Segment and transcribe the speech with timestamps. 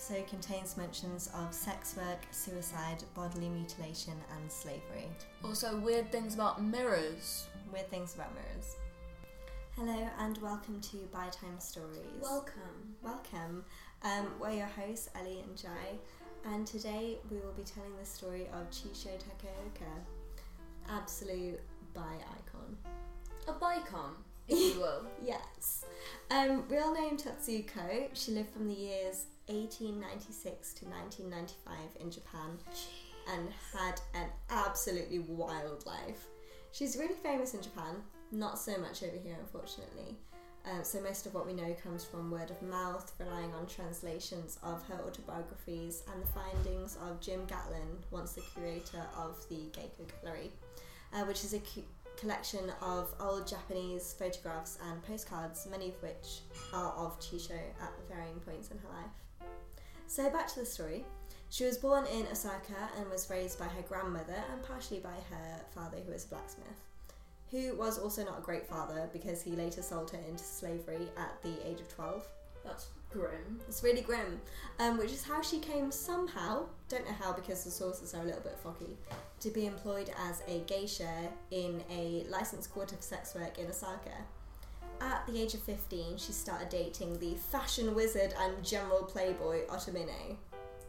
[0.00, 5.06] episode contains mentions of sex work, suicide, bodily mutilation, and slavery.
[5.44, 7.48] Also, weird things about mirrors.
[7.70, 8.76] Weird things about mirrors.
[9.76, 12.22] Hello and welcome to Bi Time Stories.
[12.22, 12.94] Welcome.
[13.02, 13.62] Welcome.
[14.02, 15.98] Um, we're your hosts, Ellie and Jai,
[16.46, 19.92] and today we will be telling the story of Chisho Takaoka,
[20.88, 21.60] absolute
[21.92, 22.74] bi icon.
[23.48, 24.12] A bicon,
[24.48, 25.04] if you will.
[25.22, 25.84] Yes.
[26.30, 28.08] Um, real name Tatsuko.
[28.14, 32.58] She lived from the years 1896 to 1995 in Japan
[33.32, 36.26] and had an absolutely wild life.
[36.72, 37.96] She's really famous in Japan,
[38.30, 40.16] not so much over here, unfortunately.
[40.66, 44.58] Um, so most of what we know comes from word of mouth, relying on translations
[44.62, 50.06] of her autobiographies and the findings of Jim Gatlin, once the curator of the Geiko
[50.22, 50.50] Gallery,
[51.14, 51.82] uh, which is a cu-
[52.16, 56.42] collection of old Japanese photographs and postcards, many of which
[56.74, 59.10] are of Chisho at varying points in her life.
[60.10, 61.04] So back to the story.
[61.50, 65.60] She was born in Osaka and was raised by her grandmother and partially by her
[65.72, 66.80] father, who was a blacksmith,
[67.52, 71.40] who was also not a great father because he later sold her into slavery at
[71.44, 72.26] the age of 12.
[72.64, 73.60] That's grim.
[73.68, 74.40] It's really grim,
[74.80, 78.24] um, which is how she came somehow, don't know how because the sources are a
[78.24, 78.96] little bit foggy,
[79.38, 84.24] to be employed as a geisha in a licensed court of sex work in Osaka.
[85.00, 90.36] At the age of 15, she started dating the fashion wizard and general playboy Otomine.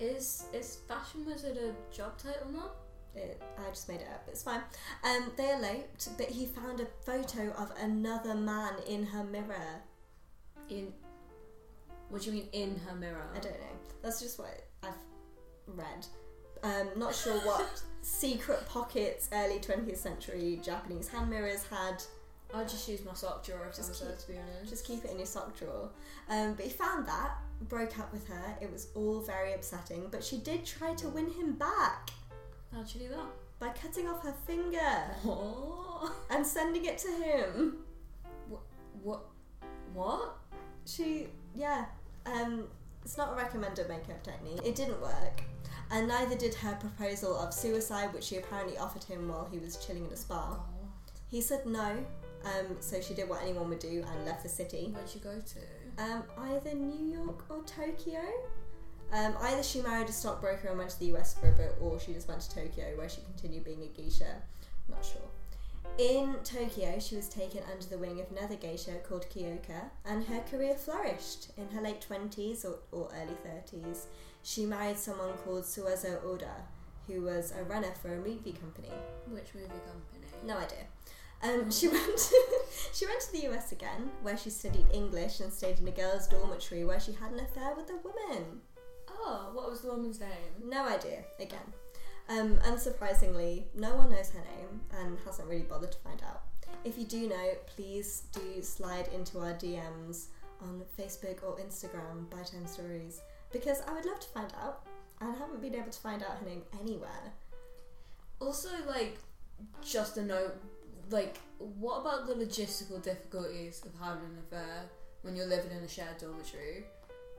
[0.00, 2.70] Is is fashion wizard a job title now?
[3.14, 4.24] It, I just made it up.
[4.28, 4.60] It's fine.
[5.04, 9.82] Um, they eloped, but he found a photo of another man in her mirror.
[10.68, 10.92] In
[12.08, 13.28] what do you mean in her mirror?
[13.34, 13.76] I don't know.
[14.02, 14.92] That's just what I've
[15.66, 16.06] read.
[16.62, 22.02] Um, not sure what secret pockets early 20th century Japanese hand mirrors had.
[22.52, 24.70] I'd just use my sock drawer if I Just was there, keep- to be honest.
[24.70, 25.90] Just keep it in your sock drawer.
[26.28, 27.38] Um, but he found that,
[27.68, 28.56] broke up with her.
[28.60, 32.10] It was all very upsetting, but she did try to win him back
[32.72, 33.26] How'd you do that?
[33.58, 36.14] by cutting off her finger Oh.
[36.30, 37.78] and sending it to him.
[39.02, 39.20] What?
[39.92, 40.36] What?
[40.86, 41.86] She, yeah,
[42.26, 42.68] um,
[43.04, 44.60] it's not a recommended makeup technique.
[44.64, 45.42] It didn't work.
[45.90, 49.76] And neither did her proposal of suicide, which she apparently offered him while he was
[49.76, 50.58] chilling in a spa.
[51.28, 52.04] He said no,
[52.44, 54.90] um, so she did what anyone would do and left the city.
[54.92, 56.02] Where'd you go to?
[56.02, 58.20] Um, either New York or Tokyo.
[59.12, 62.00] Um, either she married a stockbroker and went to the US for a bit, or
[62.00, 64.42] she just went to Tokyo where she continued being a geisha.
[64.88, 65.22] Not sure.
[65.96, 70.40] In Tokyo, she was taken under the wing of another geisha called Kyoka, and her
[70.50, 71.50] career flourished.
[71.56, 74.06] In her late 20s or, or early 30s,
[74.42, 76.64] she married someone called Suezo Oda,
[77.06, 78.90] who was a runner for a movie company.
[79.28, 80.26] Which movie company?
[80.44, 80.86] No idea.
[81.44, 82.36] Um, she went to,
[82.92, 86.26] she went to the US again, where she studied English and stayed in a girls'
[86.26, 88.60] dormitory where she had an affair with a woman.
[89.10, 90.28] Oh, what was the woman's name?
[90.64, 91.24] No idea.
[91.38, 91.72] Again,
[92.28, 96.42] um, unsurprisingly, no one knows her name and hasn't really bothered to find out.
[96.84, 100.26] If you do know, please do slide into our DMs
[100.60, 103.20] on Facebook or Instagram bi Time Stories
[103.52, 104.86] because I would love to find out.
[105.20, 107.32] I haven't been able to find out her name anywhere.
[108.40, 109.16] Also, like,
[109.82, 110.56] just a note,
[111.14, 114.90] like, what about the logistical difficulties of having an affair
[115.22, 116.84] when you're living in a shared dormitory?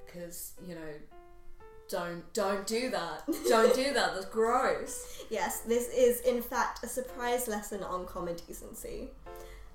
[0.06, 0.94] Because, you know,
[1.88, 3.28] don't don't do that.
[3.48, 4.16] Don't do that.
[4.16, 5.12] That's gross.
[5.30, 9.10] Yes, this is in fact a surprise lesson on common decency.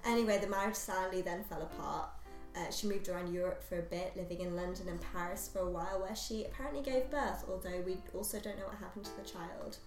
[0.05, 2.09] Anyway, the marriage sadly then fell apart.
[2.57, 5.69] Uh, she moved around Europe for a bit, living in London and Paris for a
[5.69, 9.29] while, where she apparently gave birth, although we also don't know what happened to the
[9.29, 9.79] child.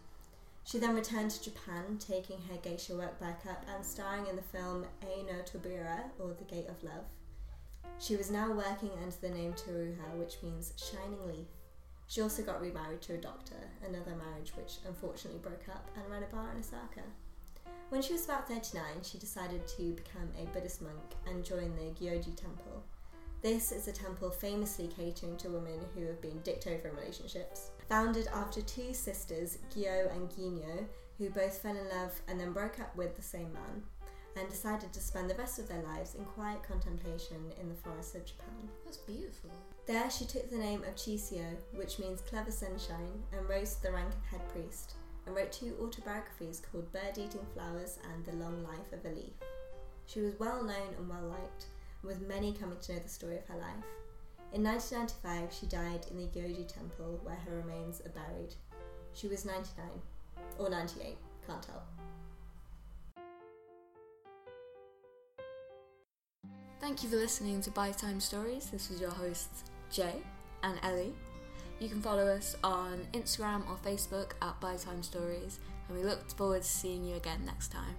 [0.66, 4.42] She then returned to Japan, taking her geisha work back up and starring in the
[4.42, 7.06] film Ai no Tobira, or The Gate of Love.
[8.00, 11.48] She was now working under the name Teruha, which means shining leaf.
[12.08, 13.56] She also got remarried to a doctor,
[13.86, 17.04] another marriage which unfortunately broke up, and ran a bar in Osaka.
[17.90, 21.92] When she was about 39, she decided to become a Buddhist monk and join the
[21.92, 22.84] Gyoji Temple.
[23.44, 27.72] This is a temple famously catering to women who have been dicked over in relationships.
[27.90, 30.86] Founded after two sisters, Gyo and Ginyo,
[31.18, 33.84] who both fell in love and then broke up with the same man,
[34.38, 38.16] and decided to spend the rest of their lives in quiet contemplation in the forests
[38.16, 38.70] of Japan.
[38.86, 39.52] That's beautiful.
[39.88, 43.92] There she took the name of Chisho, which means clever sunshine, and rose to the
[43.92, 44.94] rank of head priest,
[45.26, 49.34] and wrote two autobiographies called Bird Eating Flowers and The Long Life of a Leaf.
[50.06, 51.66] She was well known and well liked,
[52.04, 53.86] with many coming to know the story of her life.
[54.54, 58.54] In 1995, she died in the Gyoji Temple, where her remains are buried.
[59.14, 59.86] She was 99,
[60.60, 61.18] or 98,
[61.48, 61.84] can't tell.
[66.80, 68.70] Thank you for listening to Bi Time Stories.
[68.70, 70.16] This was your hosts, Jay
[70.64, 71.14] and Ellie.
[71.80, 76.30] You can follow us on Instagram or Facebook at Bi Time Stories, and we look
[76.32, 77.96] forward to seeing you again next time.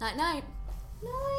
[0.00, 0.44] Night night.
[1.02, 1.35] Night.